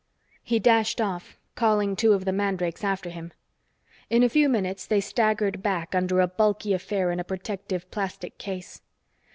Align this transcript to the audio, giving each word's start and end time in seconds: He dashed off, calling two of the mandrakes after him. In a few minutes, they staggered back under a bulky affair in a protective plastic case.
He 0.41 0.57
dashed 0.57 0.99
off, 0.99 1.37
calling 1.53 1.95
two 1.95 2.13
of 2.13 2.25
the 2.25 2.31
mandrakes 2.31 2.83
after 2.83 3.11
him. 3.11 3.33
In 4.09 4.23
a 4.23 4.29
few 4.29 4.49
minutes, 4.49 4.87
they 4.87 4.99
staggered 4.99 5.61
back 5.61 5.93
under 5.93 6.19
a 6.21 6.27
bulky 6.27 6.73
affair 6.73 7.11
in 7.11 7.19
a 7.19 7.23
protective 7.23 7.87
plastic 7.91 8.39
case. 8.39 8.81